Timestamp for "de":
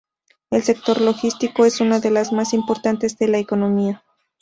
1.99-2.09, 3.19-3.27